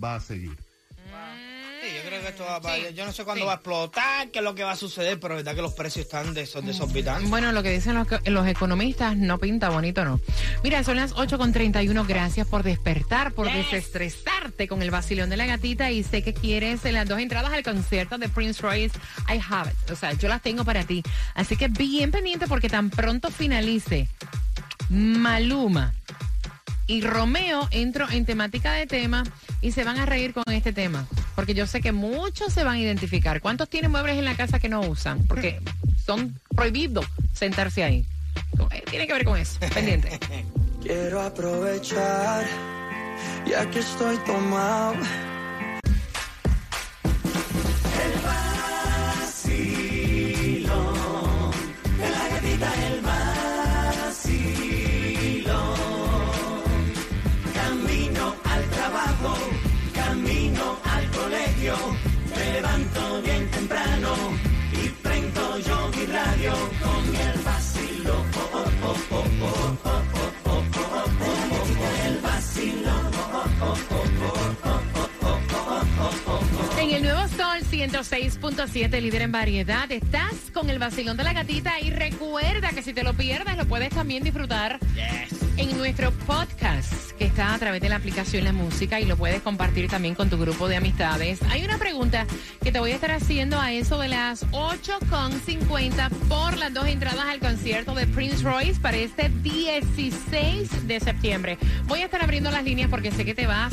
va 0.02 0.16
a 0.16 0.20
seguir. 0.20 0.56
Sí, 1.82 1.92
yo 1.94 2.08
creo 2.08 2.15
que 2.26 2.42
esto 2.42 2.44
va, 2.44 2.74
Sí, 2.74 2.82
yo 2.94 3.04
no 3.06 3.12
sé 3.12 3.24
cuándo 3.24 3.42
sí. 3.44 3.46
va 3.46 3.52
a 3.52 3.56
explotar, 3.56 4.30
qué 4.30 4.38
es 4.40 4.44
lo 4.44 4.54
que 4.54 4.64
va 4.64 4.72
a 4.72 4.76
suceder, 4.76 5.18
pero 5.20 5.34
la 5.34 5.38
verdad 5.38 5.54
que 5.54 5.62
los 5.62 5.72
precios 5.74 6.06
están 6.06 6.34
deso- 6.34 6.60
desorbitantes. 6.60 7.30
Bueno, 7.30 7.52
lo 7.52 7.62
que 7.62 7.70
dicen 7.70 7.94
los, 7.94 8.06
los 8.26 8.46
economistas 8.46 9.16
no 9.16 9.38
pinta 9.38 9.68
bonito, 9.68 10.04
¿no? 10.04 10.20
Mira, 10.64 10.82
son 10.82 10.96
las 10.96 11.14
8.31. 11.14 12.06
Gracias 12.06 12.46
por 12.46 12.62
despertar, 12.62 13.32
por 13.32 13.50
desestresarte 13.52 14.66
con 14.68 14.82
el 14.82 14.90
vacilón 14.90 15.30
de 15.30 15.36
la 15.36 15.46
gatita. 15.46 15.90
Y 15.90 16.02
sé 16.02 16.22
que 16.22 16.34
quieres 16.34 16.82
las 16.84 17.08
dos 17.08 17.18
entradas 17.20 17.52
al 17.52 17.62
concierto 17.62 18.18
de 18.18 18.28
Prince 18.28 18.60
Royce. 18.62 18.98
I 19.28 19.40
have 19.48 19.70
it. 19.70 19.90
O 19.90 19.96
sea, 19.96 20.12
yo 20.14 20.28
las 20.28 20.42
tengo 20.42 20.64
para 20.64 20.84
ti. 20.84 21.02
Así 21.34 21.56
que 21.56 21.68
bien 21.68 22.10
pendiente 22.10 22.46
porque 22.46 22.68
tan 22.68 22.90
pronto 22.90 23.30
finalice 23.30 24.08
Maluma 24.90 25.94
y 26.86 27.00
Romeo 27.02 27.68
entro 27.72 28.08
en 28.10 28.24
temática 28.24 28.72
de 28.72 28.86
tema 28.86 29.24
y 29.60 29.72
se 29.72 29.82
van 29.84 29.98
a 29.98 30.06
reír 30.06 30.32
con 30.32 30.44
este 30.52 30.72
tema. 30.72 31.06
Porque 31.36 31.54
yo 31.54 31.66
sé 31.66 31.80
que 31.80 31.92
muchos 31.92 32.52
se 32.52 32.64
van 32.64 32.76
a 32.76 32.80
identificar. 32.80 33.40
¿Cuántos 33.40 33.68
tienen 33.68 33.92
muebles 33.92 34.16
en 34.16 34.24
la 34.24 34.34
casa 34.34 34.58
que 34.58 34.68
no 34.68 34.80
usan? 34.80 35.24
Porque 35.26 35.60
son 36.04 36.34
prohibidos 36.56 37.06
sentarse 37.32 37.84
ahí. 37.84 38.06
Eh, 38.72 38.82
Tiene 38.90 39.06
que 39.06 39.12
ver 39.12 39.24
con 39.24 39.38
eso. 39.38 39.60
Pendiente. 39.72 40.18
Quiero 40.82 41.20
aprovechar, 41.20 42.44
ya 43.46 43.70
que 43.70 43.80
estoy 43.80 44.16
tomado. 44.18 44.94
106.7, 77.86 79.00
líder 79.00 79.22
en 79.22 79.30
variedad, 79.30 79.90
estás 79.92 80.34
con 80.52 80.70
el 80.70 80.80
vacilón 80.80 81.16
de 81.16 81.22
la 81.22 81.32
gatita 81.32 81.78
y 81.80 81.90
recuerda 81.90 82.70
que 82.70 82.82
si 82.82 82.92
te 82.92 83.04
lo 83.04 83.14
pierdes 83.14 83.56
lo 83.56 83.64
puedes 83.66 83.90
también 83.90 84.24
disfrutar 84.24 84.80
en 85.56 85.78
nuestro 85.78 86.10
podcast 86.10 87.12
que 87.12 87.26
está 87.26 87.54
a 87.54 87.58
través 87.58 87.80
de 87.80 87.88
la 87.88 87.96
aplicación 87.96 88.42
La 88.42 88.52
Música 88.52 88.98
y 88.98 89.04
lo 89.04 89.16
puedes 89.16 89.40
compartir 89.40 89.88
también 89.88 90.16
con 90.16 90.28
tu 90.28 90.36
grupo 90.36 90.66
de 90.68 90.76
amistades. 90.76 91.40
Hay 91.48 91.64
una 91.64 91.78
pregunta 91.78 92.26
que 92.60 92.72
te 92.72 92.80
voy 92.80 92.90
a 92.90 92.96
estar 92.96 93.12
haciendo 93.12 93.60
a 93.60 93.72
eso 93.72 93.98
de 93.98 94.08
las 94.08 94.44
8.50 94.50 96.10
por 96.28 96.58
las 96.58 96.74
dos 96.74 96.88
entradas 96.88 97.24
al 97.28 97.38
concierto 97.38 97.94
de 97.94 98.08
Prince 98.08 98.42
Royce 98.42 98.80
para 98.80 98.96
este 98.96 99.28
16 99.28 100.88
de 100.88 100.98
septiembre. 100.98 101.56
Voy 101.86 102.00
a 102.00 102.06
estar 102.06 102.20
abriendo 102.20 102.50
las 102.50 102.64
líneas 102.64 102.90
porque 102.90 103.12
sé 103.12 103.24
que 103.24 103.34
te 103.34 103.46
vas 103.46 103.72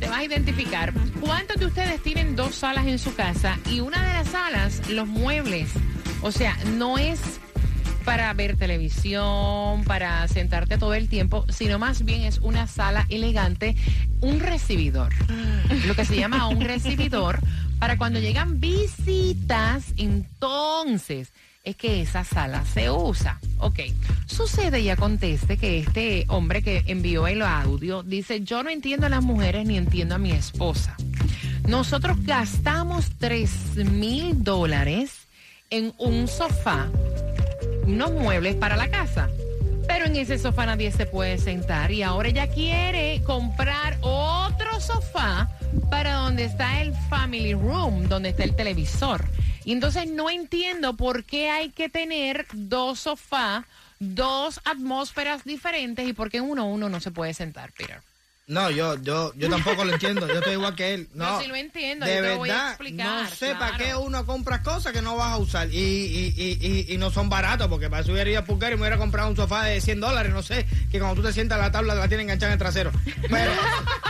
te 0.00 0.08
vas 0.08 0.18
a 0.18 0.24
identificar. 0.24 0.92
¿Cuántos 1.20 1.58
de 1.58 1.66
ustedes 1.66 2.02
tienen 2.02 2.34
dos 2.34 2.54
salas 2.54 2.86
en 2.86 2.98
su 2.98 3.14
casa 3.14 3.58
y 3.70 3.80
una 3.80 4.02
de 4.04 4.12
las 4.14 4.28
salas, 4.28 4.88
los 4.88 5.06
muebles? 5.06 5.70
O 6.22 6.32
sea, 6.32 6.56
no 6.76 6.98
es 6.98 7.20
para 8.04 8.32
ver 8.32 8.56
televisión, 8.56 9.84
para 9.84 10.26
sentarte 10.26 10.78
todo 10.78 10.94
el 10.94 11.08
tiempo, 11.08 11.44
sino 11.50 11.78
más 11.78 12.04
bien 12.04 12.22
es 12.22 12.38
una 12.38 12.66
sala 12.66 13.06
elegante, 13.10 13.76
un 14.20 14.40
recibidor. 14.40 15.12
Lo 15.86 15.94
que 15.94 16.04
se 16.06 16.16
llama 16.16 16.48
un 16.48 16.62
recibidor 16.62 17.38
para 17.78 17.98
cuando 17.98 18.18
llegan 18.18 18.58
visitas, 18.58 19.92
entonces 19.96 21.32
es 21.62 21.76
que 21.76 22.00
esa 22.00 22.24
sala 22.24 22.64
se 22.64 22.90
usa. 22.90 23.38
Ok, 23.58 23.80
sucede 24.26 24.80
y 24.80 24.88
acontece 24.88 25.56
que 25.58 25.80
este 25.80 26.24
hombre 26.28 26.62
que 26.62 26.84
envió 26.86 27.26
el 27.26 27.42
audio 27.42 28.02
dice, 28.02 28.40
yo 28.40 28.62
no 28.62 28.70
entiendo 28.70 29.06
a 29.06 29.10
las 29.10 29.22
mujeres 29.22 29.66
ni 29.66 29.76
entiendo 29.76 30.14
a 30.14 30.18
mi 30.18 30.32
esposa. 30.32 30.96
Nosotros 31.68 32.16
gastamos 32.24 33.10
3 33.18 33.76
mil 33.90 34.42
dólares 34.42 35.28
en 35.68 35.92
un 35.98 36.26
sofá, 36.26 36.88
unos 37.84 38.12
muebles 38.12 38.56
para 38.56 38.76
la 38.76 38.88
casa. 38.88 39.28
Pero 39.86 40.06
en 40.06 40.16
ese 40.16 40.38
sofá 40.38 40.66
nadie 40.66 40.92
se 40.92 41.04
puede 41.04 41.36
sentar 41.38 41.90
y 41.90 42.02
ahora 42.02 42.28
ella 42.28 42.46
quiere 42.46 43.22
comprar 43.24 43.98
otro 44.00 44.80
sofá 44.80 45.50
para 45.90 46.14
donde 46.14 46.44
está 46.44 46.80
el 46.80 46.94
family 47.08 47.54
room, 47.54 48.08
donde 48.08 48.30
está 48.30 48.44
el 48.44 48.54
televisor. 48.54 49.24
Y 49.64 49.72
entonces 49.72 50.10
no 50.10 50.30
entiendo 50.30 50.96
por 50.96 51.24
qué 51.24 51.50
hay 51.50 51.70
que 51.70 51.88
tener 51.88 52.46
dos 52.52 53.00
sofás, 53.00 53.64
dos 53.98 54.60
atmósferas 54.64 55.44
diferentes 55.44 56.08
y 56.08 56.12
por 56.12 56.30
qué 56.30 56.38
en 56.38 56.44
uno 56.44 56.66
uno 56.66 56.88
no 56.88 57.00
se 57.00 57.10
puede 57.10 57.34
sentar, 57.34 57.72
Peter. 57.72 58.00
No, 58.50 58.68
yo, 58.68 59.00
yo, 59.00 59.32
yo 59.36 59.48
tampoco 59.48 59.84
lo 59.84 59.92
entiendo. 59.92 60.26
Yo 60.26 60.34
estoy 60.34 60.54
igual 60.54 60.74
que 60.74 60.94
él. 60.94 61.08
No, 61.14 61.36
Yo 61.36 61.40
sí 61.42 61.46
lo 61.46 61.54
entiendo, 61.54 62.04
De 62.04 62.10
yo 62.10 62.16
te 62.16 62.20
verdad, 62.22 62.34
lo 62.34 62.38
voy 62.38 62.50
a 62.50 62.68
explicar, 62.70 63.22
no 63.22 63.30
sé 63.30 63.54
para 63.54 63.76
qué 63.76 63.94
uno 63.94 64.26
compra 64.26 64.60
cosas 64.60 64.92
que 64.92 65.00
no 65.00 65.14
vas 65.16 65.34
a 65.34 65.36
usar 65.36 65.68
y, 65.72 65.78
y, 65.78 66.34
y, 66.36 66.92
y, 66.92 66.98
no 66.98 67.12
son 67.12 67.28
baratos, 67.28 67.68
porque 67.68 67.88
para 67.88 68.02
eso 68.02 68.10
hubiera 68.10 68.28
ido 68.28 68.40
a 68.40 68.44
Pulgar 68.44 68.72
y 68.72 68.74
me 68.74 68.80
hubiera 68.80 68.98
comprado 68.98 69.28
un 69.30 69.36
sofá 69.36 69.66
de 69.66 69.80
100 69.80 70.00
dólares, 70.00 70.32
no 70.32 70.42
sé, 70.42 70.66
que 70.90 70.98
cuando 70.98 71.14
tú 71.14 71.28
te 71.28 71.32
sientas 71.32 71.60
la 71.60 71.70
tabla 71.70 71.94
la 71.94 72.08
tienes 72.08 72.24
enganchada 72.24 72.48
en 72.48 72.54
el 72.54 72.58
trasero. 72.58 72.90
Pero, 73.30 73.52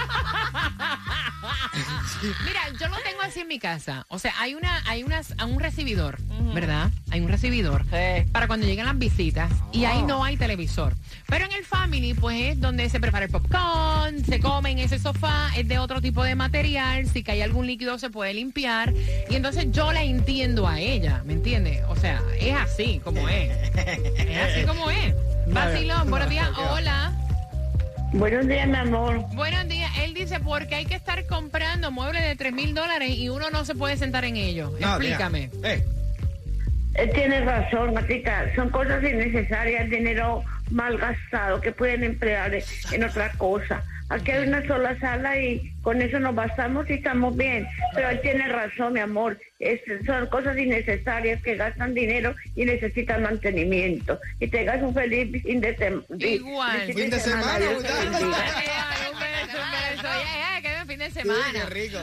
Mira, 2.45 2.61
yo 2.79 2.89
lo 2.89 2.97
tengo 3.03 3.23
así 3.23 3.41
en 3.41 3.49
mi 3.49 3.59
casa. 3.59 4.07
O 4.09 4.19
sea, 4.19 4.35
hay 4.39 4.55
una, 4.55 4.83
hay 4.87 5.03
unas, 5.03 5.35
un 5.45 5.61
recibidor, 5.61 6.19
¿verdad? 6.55 6.91
Hay 7.11 7.21
un 7.21 7.29
recibidor 7.29 7.85
para 8.33 8.47
cuando 8.47 8.67
llegan 8.67 8.87
las 8.87 8.99
visitas 8.99 9.51
y 9.73 9.85
ahí 9.85 10.03
no 10.03 10.25
hay 10.25 10.37
televisor. 10.37 10.95
Pero 11.27 11.45
en 11.45 11.53
el 11.53 11.65
family, 11.65 12.15
pues 12.15 12.53
es 12.53 12.61
donde 12.61 12.89
se 12.89 13.01
prepara 13.01 13.27
el 13.27 13.31
popcorn, 13.31 14.25
se 14.25 14.41
come 14.41 14.71
en 14.73 14.79
ese 14.79 14.99
sofá, 14.99 15.51
es 15.57 15.69
de 15.69 15.79
otro 15.79 16.01
tipo 16.01 16.23
de 16.25 16.35
material, 16.35 17.07
si 17.09 17.23
cae 17.23 17.43
algún 17.43 17.67
líquido 17.67 17.99
se 17.99 18.11
puede 18.11 18.35
limpiar. 18.35 18.93
Y 19.29 19.35
entonces 19.37 19.67
yo 19.71 19.93
la 19.93 20.03
entiendo 20.03 20.67
a 20.67 20.81
ella, 20.81 21.23
¿me 21.25 21.35
entiendes? 21.35 21.83
O 21.89 21.97
sea, 21.97 22.23
es 22.39 22.55
así 22.55 23.01
como 23.05 23.29
es. 23.29 23.51
Es 23.77 24.39
así 24.39 24.67
como 24.67 24.91
es. 24.91 25.15
Vacilón, 25.49 26.11
buenos 26.11 26.29
días, 26.29 26.49
hola. 26.57 27.13
Buenos 28.13 28.47
días, 28.49 28.67
mi 28.67 28.77
amor. 28.77 29.21
Buenos 29.35 29.69
días. 29.69 29.91
Él 30.03 30.15
dice, 30.15 30.41
porque 30.41 30.75
hay 30.75 30.85
que 30.87 30.97
estar 30.97 31.25
comprando 31.27 31.91
muebles 31.93 32.23
de 32.23 32.35
3 32.35 32.53
mil 32.53 32.75
dólares 32.75 33.11
y 33.11 33.29
uno 33.29 33.51
no 33.51 33.65
se 33.65 33.75
puede 33.75 33.97
sentar 33.97 34.25
en 34.25 34.37
ellos. 34.37 34.73
no, 34.81 34.89
Explícame. 34.97 35.51
mira, 35.55 35.75
eh, 35.75 35.85
Él 36.95 37.11
tiene 37.13 37.41
razón, 37.45 37.95
Matita. 37.95 38.53
Son 38.57 38.69
cosas 38.71 39.03
innecesarias, 39.05 39.89
dinero 39.89 40.43
mal 40.71 40.99
gastado 40.99 41.61
que 41.61 41.71
pueden 41.73 42.03
emplear 42.03 42.53
en 42.93 43.05
otra 43.05 43.31
cosa. 43.33 43.83
Aquí 44.11 44.31
hay 44.33 44.47
una 44.49 44.67
sola 44.67 44.99
sala 45.01 45.39
y 45.41 45.73
con 45.83 46.03
eso 46.03 46.19
nos 46.19 46.35
bastamos 46.35 46.89
y 46.91 46.95
estamos 46.95 47.37
bien. 47.37 47.67
Pero 47.95 48.11
él 48.11 48.21
tiene 48.21 48.47
razón, 48.49 48.93
mi 48.95 49.01
amor. 49.01 49.39
Es- 49.61 49.81
son 50.05 50.27
cosas 50.27 50.59
innecesarias 50.59 51.41
que 51.43 51.55
gastan 51.57 51.95
dinero 51.95 52.35
y 52.57 52.65
necesitan 52.65 53.23
mantenimiento. 53.23 54.19
Y 54.41 54.49
tengas 54.49 54.83
un 54.83 54.93
feliz 54.95 55.43
fin 55.43 55.61
de, 55.61 55.77
sem- 55.77 56.05
Igual. 56.19 56.93
Fin 56.93 57.11
de 57.11 57.21
semana, 57.21 57.59
beso, 57.59 57.77
un 57.77 57.83
beso. 59.21 60.03
Ya, 60.03 60.57
ya, 60.57 60.63
que 60.63 60.69
ven 60.69 60.87
fin 60.89 60.99
de 60.99 61.11
semana. 61.11 61.43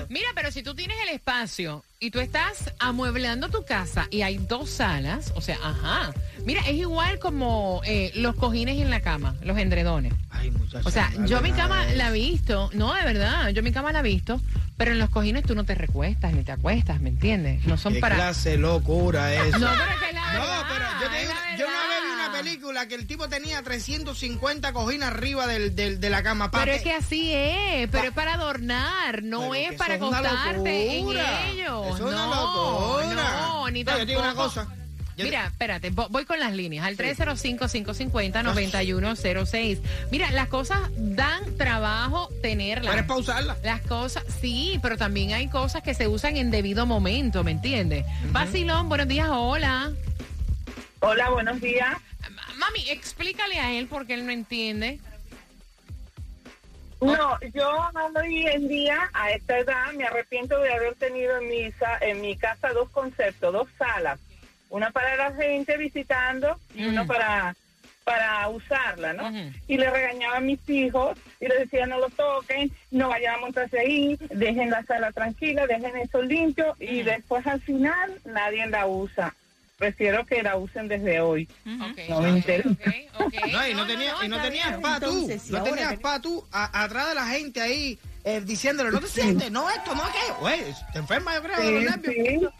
Mira, 0.09 0.27
pero 0.35 0.51
si 0.51 0.63
tú 0.63 0.75
tienes 0.75 0.97
el 1.07 1.09
espacio 1.15 1.83
y 1.99 2.11
tú 2.11 2.19
estás 2.19 2.73
amueblando 2.79 3.49
tu 3.49 3.65
casa 3.65 4.07
y 4.11 4.21
hay 4.21 4.37
dos 4.37 4.69
salas, 4.69 5.33
o 5.35 5.41
sea, 5.41 5.57
ajá. 5.63 6.13
Mira, 6.45 6.61
es 6.61 6.73
igual 6.75 7.19
como 7.19 7.81
eh, 7.85 8.11
los 8.15 8.35
cojines 8.35 8.79
en 8.79 8.89
la 8.89 9.01
cama, 9.01 9.35
los 9.41 9.57
endredones. 9.57 10.13
Ay, 10.39 10.51
muchacha, 10.51 10.87
O 10.87 10.91
sea, 10.91 11.11
yo 11.25 11.41
mi 11.41 11.51
cama 11.51 11.85
la 11.95 12.09
he 12.09 12.11
visto, 12.11 12.69
no, 12.73 12.93
de 12.93 13.03
verdad, 13.03 13.49
yo 13.49 13.63
mi 13.63 13.71
cama 13.71 13.91
la 13.91 13.99
he 13.99 14.03
visto, 14.03 14.39
pero 14.77 14.91
en 14.91 14.99
los 14.99 15.09
cojines 15.09 15.43
tú 15.43 15.55
no 15.55 15.63
te 15.65 15.75
recuestas 15.75 16.33
ni 16.33 16.43
te 16.43 16.51
acuestas, 16.51 17.01
¿me 17.01 17.09
entiendes? 17.09 17.65
No 17.65 17.77
son 17.77 17.93
Qué 17.93 17.99
para... 17.99 18.15
clase 18.15 18.57
locura 18.57 19.33
eso. 19.33 19.57
No, 19.59 19.67
pero 19.69 19.99
que 20.07 20.13
la 20.13 20.33
No, 20.33 20.39
verdad, 20.41 20.63
pero 20.69 20.85
yo 21.01 21.09
te 21.09 21.19
digo, 21.21 21.31
yo 21.57 21.65
una 21.67 21.75
vez 21.87 22.01
vi 22.03 22.09
verdad. 22.09 22.29
una 22.29 22.31
película 22.37 22.87
que 22.87 22.95
el 22.95 23.07
tipo 23.07 23.27
tenía 23.27 23.63
350 23.63 24.73
cojines 24.73 25.07
arriba 25.07 25.47
del, 25.47 25.75
del- 25.75 25.99
de 25.99 26.09
la 26.09 26.21
cama. 26.23 26.51
pa' 26.51 26.59
Pero 26.59 26.73
es 26.73 26.81
que 26.83 26.93
así 26.93 27.31
es, 27.33 27.87
pero 27.89 28.03
Pa- 28.03 28.07
es 28.07 28.13
para 28.13 28.33
adornar, 28.35 29.23
no 29.23 29.55
es 29.55 29.73
para 29.73 29.95
una 29.97 30.19
acostarte 30.19 30.99
en 30.99 31.07
ellos. 31.09 31.85
Eso 31.87 31.95
es 31.95 32.01
una 32.01 32.25
no, 32.27 32.97
locura. 32.99 33.47
no, 33.47 33.69
ni 33.71 33.83
yo 33.83 33.95
te 33.95 34.05
digo 34.05 34.19
una 34.19 34.29
tampoco- 34.33 34.49
cosa. 34.49 34.67
Yo 35.17 35.23
te- 35.23 35.31
Mira, 35.31 35.47
espérate, 35.47 35.91
vo- 35.91 36.07
voy 36.09 36.25
con 36.25 36.39
las 36.39 36.53
líneas, 36.53 36.85
al 36.85 36.95
305-550-9106. 36.95 39.79
Mira, 40.11 40.29
las 40.31 40.47
cosas 40.47 40.79
dan 40.95 41.57
trabajo 41.57 42.29
tenerlas. 42.43 42.93
¿Puedes 42.93 43.07
pausarla? 43.07 43.57
Las 43.63 43.81
cosas, 43.81 44.23
sí, 44.39 44.79
pero 44.81 44.95
también 44.95 45.33
hay 45.33 45.47
cosas 45.49 45.81
que 45.81 45.95
se 45.95 46.07
usan 46.07 46.37
en 46.37 46.51
debido 46.51 46.85
momento, 46.85 47.43
¿me 47.43 47.49
entiendes? 47.51 48.05
Vacilón, 48.31 48.87
buenos 48.89 49.07
días, 49.07 49.27
hola. 49.31 49.91
Hola, 50.99 51.29
buenos 51.31 51.59
días. 51.61 51.97
mami, 52.57 52.89
explícale 52.89 53.59
a 53.59 53.73
él 53.73 53.87
porque 53.87 54.13
él 54.13 54.23
no 54.25 54.31
entiende. 54.31 54.99
No, 56.99 57.39
yo 57.53 57.69
hoy 58.15 58.47
en 58.47 58.67
día, 58.67 59.09
a 59.13 59.29
esta 59.31 59.59
edad, 59.59 59.93
me 59.93 60.03
arrepiento 60.05 60.59
de 60.59 60.73
haber 60.73 60.95
tenido 60.95 61.37
en 61.37 61.47
mi, 61.47 61.71
sa- 61.73 61.99
en 62.01 62.21
mi 62.21 62.35
casa 62.35 62.73
dos 62.73 62.89
conceptos, 62.89 63.53
dos 63.53 63.67
salas. 63.77 64.19
Una 64.69 64.91
para 64.91 65.15
la 65.15 65.33
gente 65.33 65.77
visitando 65.77 66.59
y 66.75 66.85
una 66.85 67.05
para 67.05 67.55
para 68.03 68.47
usarla, 68.47 69.11
¿no? 69.11 69.29
Y 69.67 69.75
le 69.77 69.89
regañaba 69.89 70.37
a 70.37 70.39
mis 70.39 70.59
hijos 70.69 71.17
y 71.41 71.47
les 71.47 71.59
decía 71.59 71.85
no 71.87 71.99
lo 71.99 72.09
toquen, 72.09 72.71
no 72.89 73.09
vayan 73.09 73.35
a 73.35 73.39
montarse 73.39 73.79
ahí, 73.79 74.17
dejen 74.29 74.69
la 74.69 74.81
sala 74.83 75.11
tranquila, 75.11 75.67
dejen 75.67 75.97
eso 75.97 76.21
limpio 76.21 76.73
y 76.79 77.01
después 77.03 77.45
al 77.45 77.59
final 77.59 78.17
nadie 78.23 78.65
la 78.67 78.87
usa. 78.87 79.35
Prefiero 79.77 80.25
que 80.25 80.41
la 80.41 80.55
usen 80.55 80.87
desde 80.87 81.19
hoy. 81.19 81.47
No 81.65 82.21
me 82.21 82.29
interesa. 82.29 82.69
No, 83.51 83.67
y 83.67 83.73
no, 83.73 83.85
tenía, 83.87 84.13
y 84.23 84.27
no 84.27 84.41
tenías 84.41 84.69
bien. 84.69 84.81
pa' 84.81 84.99
tú, 84.99 85.05
Entonces, 85.07 85.49
no 85.49 85.63
tenías 85.63 85.89
te- 85.89 85.97
pa' 85.97 86.21
tú 86.21 86.45
a- 86.51 86.83
atrás 86.83 87.09
de 87.09 87.15
la 87.15 87.25
gente 87.27 87.59
ahí 87.61 87.97
eh, 88.23 88.41
diciéndole, 88.41 88.91
no 88.91 88.99
te 88.99 89.07
sientes, 89.07 89.49
no 89.51 89.69
esto, 89.69 89.95
no 89.95 90.03
aquello. 90.03 90.35
Güey, 90.39 90.61
te 90.93 90.99
enferma 90.99 91.33
yo 91.35 91.41
creo 91.43 91.57
de 91.59 91.71
los 91.71 91.81
Sí, 91.81 91.89
nervios. 91.89 92.53
sí. 92.53 92.56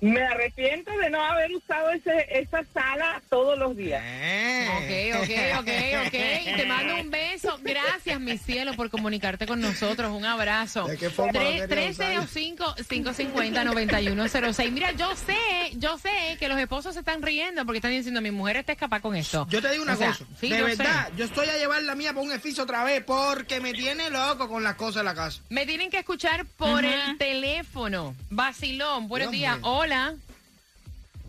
Me 0.00 0.22
arrepiento 0.22 0.96
de 0.96 1.10
no 1.10 1.20
haber 1.22 1.52
usado 1.52 1.90
ese, 1.90 2.26
esa 2.30 2.62
sala 2.72 3.20
todos 3.28 3.58
los 3.58 3.76
días. 3.76 4.00
Eh. 4.04 5.12
Ok, 5.16 5.22
ok, 5.22 5.30
ok, 5.60 5.68
ok. 6.06 6.12
Te 6.56 6.66
mando 6.66 6.96
un 7.00 7.10
beso. 7.10 7.58
Gracias, 7.62 8.20
mi 8.20 8.38
cielo, 8.38 8.74
por 8.74 8.90
comunicarte 8.90 9.46
con 9.46 9.60
nosotros. 9.60 10.10
Un 10.12 10.24
abrazo. 10.24 10.86
¿De 10.86 10.96
qué 10.96 11.10
forma 11.10 11.32
lo 11.32 11.40
quería 11.66 11.90
usar? 11.90 12.14
305-550-9106. 12.14 14.70
Mira, 14.70 14.92
yo 14.92 15.14
sé, 15.16 15.36
yo 15.74 15.98
sé 15.98 16.36
que 16.38 16.48
los 16.48 16.58
esposos 16.58 16.94
se 16.94 17.00
están 17.00 17.22
riendo 17.22 17.64
porque 17.64 17.78
están 17.78 17.90
diciendo, 17.92 18.20
mi 18.20 18.30
mujer 18.30 18.56
está 18.58 18.72
escapada 18.72 19.00
con 19.02 19.16
esto. 19.16 19.46
Yo 19.50 19.60
te 19.60 19.70
digo 19.70 19.82
una 19.82 19.94
O 19.94 19.96
sea, 19.96 20.08
cosa, 20.12 20.24
sí, 20.40 20.48
de 20.50 20.58
yo 20.58 20.64
verdad, 20.64 21.08
sé. 21.08 21.12
yo 21.16 21.24
estoy 21.24 21.48
a 21.48 21.56
llevar 21.56 21.82
la 21.82 21.94
mía 21.94 22.12
por 22.12 22.22
un 22.22 22.30
edificio 22.32 22.64
otra 22.64 22.84
vez 22.84 23.02
porque 23.04 23.60
me 23.60 23.72
tiene 23.72 24.10
loco 24.10 24.48
con 24.48 24.62
las 24.62 24.74
cosas 24.76 24.96
de 24.96 25.04
la 25.04 25.14
casa. 25.14 25.40
Me 25.48 25.66
tienen 25.66 25.90
que 25.90 25.98
escuchar 25.98 26.44
por 26.56 26.84
el 26.84 27.18
teléfono. 27.18 28.14
Vacilón, 28.30 29.08
buenos 29.08 29.30
Dios 29.32 29.40
días. 29.40 29.56
mío. 29.58 29.66
Hola. 29.88 30.14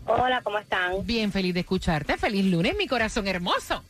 Hola, 0.04 0.42
¿cómo 0.42 0.58
están? 0.58 1.06
Bien, 1.06 1.32
feliz 1.32 1.54
de 1.54 1.60
escucharte. 1.60 2.18
Feliz 2.18 2.44
lunes, 2.44 2.76
mi 2.76 2.86
corazón 2.86 3.26
hermoso. 3.26 3.82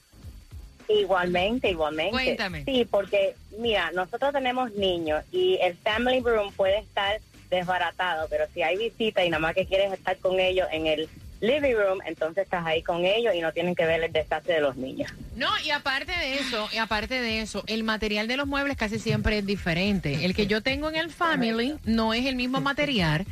Igualmente, 0.88 1.70
igualmente. 1.70 2.12
Cuéntame. 2.12 2.64
Sí, 2.64 2.86
porque 2.88 3.34
mira, 3.58 3.90
nosotros 3.90 4.32
tenemos 4.32 4.70
niños 4.74 5.24
y 5.32 5.58
el 5.60 5.76
family 5.76 6.20
room 6.20 6.52
puede 6.52 6.78
estar 6.78 7.20
desbaratado, 7.50 8.28
pero 8.30 8.44
si 8.54 8.62
hay 8.62 8.76
visita 8.76 9.24
y 9.24 9.30
nada 9.30 9.40
más 9.40 9.56
que 9.56 9.66
quieres 9.66 9.92
estar 9.92 10.16
con 10.18 10.38
ellos 10.38 10.68
en 10.70 10.86
el 10.86 11.08
living 11.40 11.74
room, 11.74 11.98
entonces 12.06 12.44
estás 12.44 12.64
ahí 12.64 12.84
con 12.84 13.04
ellos 13.04 13.34
y 13.34 13.40
no 13.40 13.52
tienen 13.52 13.74
que 13.74 13.86
ver 13.86 14.04
el 14.04 14.12
desastre 14.12 14.54
de 14.54 14.60
los 14.60 14.76
niños. 14.76 15.10
No, 15.34 15.48
y 15.64 15.72
aparte 15.72 16.12
de 16.12 16.34
eso, 16.34 16.68
y 16.72 16.76
aparte 16.76 17.20
de 17.20 17.40
eso, 17.40 17.64
el 17.66 17.82
material 17.82 18.28
de 18.28 18.36
los 18.36 18.46
muebles 18.46 18.76
casi 18.76 19.00
siempre 19.00 19.38
es 19.38 19.46
diferente. 19.46 20.24
El 20.24 20.36
que 20.36 20.46
yo 20.46 20.62
tengo 20.62 20.88
en 20.88 20.94
el 20.94 21.10
family 21.10 21.76
no 21.84 22.14
es 22.14 22.24
el 22.26 22.36
mismo 22.36 22.60
material 22.60 23.26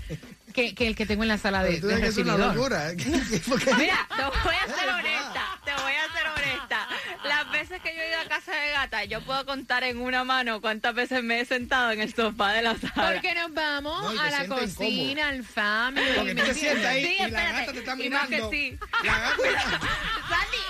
que, 0.58 0.74
que 0.74 0.86
el 0.88 0.96
que 0.96 1.06
tengo 1.06 1.22
en 1.22 1.28
la 1.28 1.38
sala 1.38 1.62
de, 1.62 1.80
tú 1.80 1.86
de 1.86 2.00
que 2.00 2.06
es 2.08 2.16
una 2.16 2.32
recibidor. 2.36 2.54
locura. 2.56 2.90
Porque- 3.48 3.74
Mira, 3.74 4.08
te 4.16 4.22
voy 4.44 4.54
a 4.56 4.66
ser 4.78 4.88
honesta, 4.90 5.44
te 5.64 5.72
voy 5.72 5.92
a 5.92 6.12
ser 6.12 6.28
honesta. 6.28 6.88
Las 7.24 7.50
veces 7.52 7.80
que 7.82 7.94
yo 7.94 8.02
he 8.02 8.08
ido 8.10 8.20
a 8.20 8.28
casa 8.28 8.52
de 8.52 8.70
gata, 8.72 9.04
yo 9.04 9.20
puedo 9.22 9.44
contar 9.46 9.84
en 9.84 9.98
una 10.00 10.24
mano 10.24 10.60
cuántas 10.60 10.94
veces 10.94 11.22
me 11.22 11.40
he 11.40 11.44
sentado 11.44 11.92
en 11.92 12.00
el 12.00 12.12
sofá 12.14 12.52
de 12.52 12.62
la 12.62 12.76
sala. 12.76 13.12
Porque 13.12 13.34
nos 13.34 13.52
vamos 13.54 14.14
No, 14.14 14.20
a 14.20 14.30
la 14.30 14.46
cocina, 14.46 15.28
al 15.28 15.44
family. 15.44 16.06
Porque 16.16 16.34
tú 16.34 16.42
¿me 16.42 16.48
te 16.48 16.54
sientas 16.54 16.84
ahí 16.86 17.04
entiendes? 17.04 17.28
y 17.28 17.32
la 17.32 17.38
espérate, 17.38 17.60
gata 17.60 17.72
te 17.72 17.78
está 17.78 18.02
y 18.04 18.10
más 18.10 18.22
que 18.28 18.34
mirando. 18.36 18.50
sí. 18.50 18.78
La 19.04 19.18
gata... 19.18 19.36
Sandy, 20.28 20.67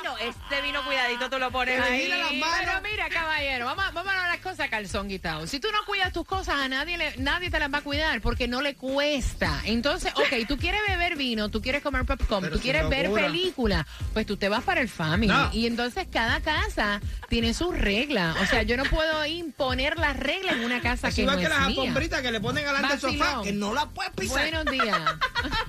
vino, 0.00 0.16
este 0.18 0.62
vino, 0.62 0.84
cuidadito, 0.84 1.30
tú 1.30 1.38
lo 1.38 1.50
pones 1.50 1.80
ahí. 1.80 2.08
Pero 2.10 2.80
mira, 2.82 3.08
caballero, 3.08 3.64
vamos, 3.66 3.84
a- 3.84 3.90
vamos 3.90 4.12
a 4.12 4.28
las 4.28 4.38
cosas 4.38 4.68
calzón 4.70 5.08
quitado. 5.08 5.46
Si 5.46 5.60
tú 5.60 5.68
no 5.72 5.84
cuidas 5.86 6.12
tus 6.12 6.26
cosas, 6.26 6.56
a 6.60 6.68
nadie 6.68 6.96
le- 6.98 7.16
nadie 7.18 7.50
te 7.50 7.58
las 7.58 7.72
va 7.72 7.78
a 7.78 7.82
cuidar 7.82 8.20
porque 8.20 8.48
no 8.48 8.60
le 8.62 8.74
cuesta. 8.74 9.60
Entonces, 9.64 10.12
ok, 10.14 10.46
tú 10.48 10.56
quieres 10.58 10.80
beber 10.88 11.16
vino, 11.16 11.48
tú 11.48 11.60
quieres 11.62 11.82
comer 11.82 12.04
popcorn, 12.04 12.42
Pero 12.44 12.56
tú 12.56 12.62
quieres 12.62 12.88
ver 12.88 13.04
locura. 13.06 13.22
películas, 13.26 13.86
pues 14.12 14.26
tú 14.26 14.36
te 14.36 14.48
vas 14.48 14.62
para 14.64 14.80
el 14.80 14.88
family. 14.88 15.32
No. 15.32 15.50
Y 15.52 15.66
entonces 15.66 16.06
cada 16.10 16.40
casa 16.40 17.00
tiene 17.28 17.54
sus 17.54 17.76
reglas. 17.76 18.36
O 18.40 18.46
sea, 18.46 18.62
yo 18.62 18.76
no 18.76 18.84
puedo 18.84 19.24
imponer 19.26 19.98
las 19.98 20.16
reglas 20.16 20.54
en 20.54 20.64
una 20.64 20.80
casa 20.80 21.08
Es 21.08 21.14
que 21.14 21.22
no 21.24 21.32
igual 21.32 21.38
que 21.38 21.44
es 21.44 21.50
las 21.58 21.68
mía. 21.68 21.80
alfombritas 21.82 22.22
que 22.22 22.32
le 22.32 22.40
ponen 22.40 22.64
delante 22.64 22.88
del 22.88 23.00
sofá, 23.00 23.16
Vacilón. 23.18 23.44
que 23.44 23.52
no 23.52 23.74
la 23.74 23.86
puedes 23.88 24.12
pisar. 24.12 24.40
Buenos 24.50 24.64
días. 24.66 24.98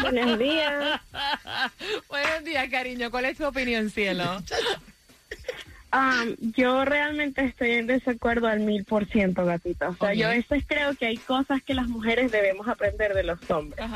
Buenos 0.00 0.38
días. 0.38 1.00
Buenos 2.08 2.44
días, 2.44 2.68
cariño. 2.70 3.10
¿Cuál 3.10 3.26
es 3.26 3.38
tu 3.38 3.46
opinión, 3.46 3.90
cielo? 3.90 4.42
Um, 5.92 6.36
yo 6.56 6.84
realmente 6.84 7.44
estoy 7.44 7.72
en 7.72 7.86
desacuerdo 7.86 8.48
al 8.48 8.60
mil 8.60 8.84
por 8.84 9.06
ciento, 9.06 9.44
gatita. 9.44 9.88
O 9.88 9.96
sea, 9.96 10.12
yo 10.14 10.26
a 10.26 10.30
veces 10.30 10.64
creo 10.66 10.94
que 10.94 11.06
hay 11.06 11.16
cosas 11.16 11.62
que 11.62 11.74
las 11.74 11.88
mujeres 11.88 12.30
debemos 12.32 12.68
aprender 12.68 13.14
de 13.14 13.22
los 13.22 13.50
hombres. 13.50 13.86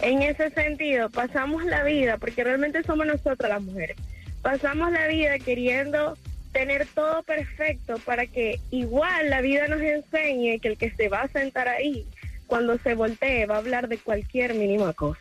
En 0.00 0.22
ese 0.22 0.50
sentido, 0.50 1.08
pasamos 1.08 1.64
la 1.64 1.82
vida, 1.84 2.18
porque 2.18 2.44
realmente 2.44 2.82
somos 2.82 3.06
nosotras 3.06 3.48
las 3.48 3.62
mujeres, 3.62 3.96
pasamos 4.42 4.90
la 4.92 5.06
vida 5.06 5.38
queriendo 5.38 6.18
tener 6.52 6.86
todo 6.94 7.22
perfecto 7.22 7.98
para 8.04 8.26
que 8.26 8.60
igual 8.70 9.30
la 9.30 9.40
vida 9.40 9.68
nos 9.68 9.80
enseñe 9.80 10.58
que 10.58 10.68
el 10.68 10.76
que 10.76 10.90
se 10.90 11.08
va 11.08 11.22
a 11.22 11.28
sentar 11.28 11.68
ahí, 11.68 12.04
cuando 12.50 12.76
se 12.78 12.94
voltee, 12.94 13.46
va 13.46 13.54
a 13.54 13.58
hablar 13.58 13.88
de 13.88 13.96
cualquier 13.96 14.54
mínima 14.54 14.92
cosa. 14.92 15.20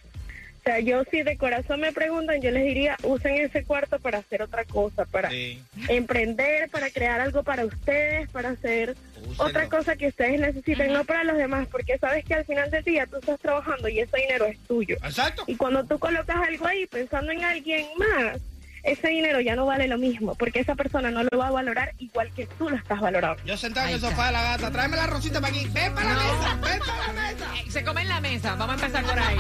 O 0.60 0.62
sea, 0.64 0.80
yo 0.82 1.04
si 1.10 1.24
de 1.24 1.38
corazón 1.38 1.80
me 1.80 1.94
preguntan, 1.94 2.42
yo 2.42 2.52
les 2.52 2.66
diría, 2.66 2.98
usen 3.04 3.36
ese 3.36 3.64
cuarto 3.64 3.98
para 4.00 4.18
hacer 4.18 4.42
otra 4.42 4.66
cosa, 4.66 5.06
para 5.06 5.30
Sí. 5.30 5.64
emprender, 5.88 6.70
para 6.70 6.90
crear 6.90 7.22
algo 7.22 7.44
para 7.44 7.66
ustedes, 7.66 8.30
para 8.30 8.50
hacer 8.50 8.96
Úsenlo. 9.22 9.44
otra 9.46 9.70
cosa 9.70 9.96
que 9.96 10.08
ustedes 10.08 10.40
necesiten, 10.40 10.92
no 10.92 11.06
para 11.06 11.24
los 11.24 11.38
demás, 11.38 11.68
porque 11.72 11.98
sabes 11.98 12.26
que 12.26 12.34
al 12.34 12.46
final 12.46 12.70
del 12.72 12.84
día 12.84 13.08
tú 13.08 13.18
estás 13.18 13.40
trabajando 13.40 13.88
y 13.88 14.00
ese 14.00 14.18
dinero 14.18 14.46
es 14.48 14.60
tuyo. 14.68 14.98
Exacto. 15.04 15.44
Y 15.48 15.56
cuando 15.56 15.86
tú 15.86 15.98
colocas 15.98 16.36
algo 16.36 16.68
ahí 16.68 16.86
pensando 16.88 17.32
en 17.32 17.44
alguien 17.44 17.86
más, 17.98 18.38
ese 18.84 19.10
dinero 19.10 19.42
ya 19.42 19.56
no 19.56 19.66
vale 19.66 19.88
lo 19.88 19.98
mismo, 19.98 20.36
porque 20.36 20.60
esa 20.60 20.74
persona 20.76 21.10
no 21.12 21.24
lo 21.24 21.38
va 21.38 21.48
a 21.48 21.52
valorar 21.52 21.94
igual 22.00 22.32
que 22.34 22.46
tú 22.58 22.70
lo 22.70 22.76
estás 22.78 23.00
valorando. 23.02 23.42
Yo 23.46 23.58
sentado 23.58 23.88
en 23.88 23.94
el 23.96 24.00
sofá 24.00 24.28
de 24.28 24.32
la 24.34 24.44
gata, 24.44 24.72
tráeme 24.72 24.96
la 24.98 25.08
rosita 25.08 25.40
para 25.42 25.54
aquí. 25.54 25.68
Ven 25.74 25.94
para 25.96 26.14
la 26.14 26.16
mesa, 26.16 26.60
ven 26.64 26.80
para 26.80 26.98
la 27.08 27.08
mesa. 27.08 27.09
Se 27.80 27.86
come 27.86 28.02
en 28.02 28.10
la 28.10 28.20
mesa. 28.20 28.56
Vamos 28.56 28.82
a 28.82 28.86
empezar 28.86 29.06
por 29.06 29.18
ahí. 29.18 29.38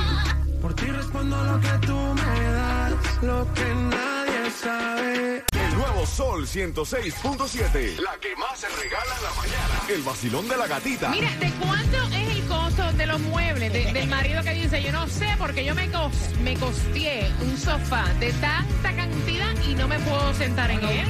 Por 0.61 0.73
ti 0.73 0.85
respondo 0.85 1.43
lo 1.43 1.59
que 1.59 1.85
tú 1.85 1.93
me 1.97 2.51
das, 2.53 2.93
lo 3.21 3.53
que 3.53 3.65
nadie 3.75 4.49
sabe. 4.63 5.43
El 5.51 5.73
nuevo 5.77 6.05
Sol 6.05 6.47
106.7. 6.47 7.99
La 7.99 8.17
que 8.21 8.33
más 8.37 8.57
se 8.57 8.69
regala 8.69 9.13
en 9.17 9.23
la 9.23 9.33
mañana. 9.35 9.81
El 9.93 10.01
vacilón 10.03 10.47
de 10.47 10.55
la 10.55 10.67
gatita. 10.67 11.09
Mira, 11.09 11.29
¿de 11.37 11.51
cuánto 11.51 11.97
es 12.15 12.37
el 12.37 12.47
costo 12.47 12.91
de 12.93 13.05
los 13.07 13.19
muebles? 13.19 13.73
De- 13.73 13.91
del 13.91 14.07
marido 14.07 14.41
que 14.41 14.53
dice, 14.53 14.81
yo 14.83 14.93
no 14.93 15.05
sé 15.09 15.35
porque 15.37 15.65
yo 15.65 15.75
me, 15.75 15.91
cos- 15.91 16.37
me 16.41 16.53
costeé 16.55 17.29
un 17.41 17.57
sofá 17.57 18.05
de 18.21 18.31
tanta 18.33 18.95
cantidad 18.95 19.53
y 19.67 19.75
no 19.75 19.85
me 19.89 19.99
puedo 19.99 20.33
sentar 20.35 20.71
en 20.71 20.81
él. 20.81 21.07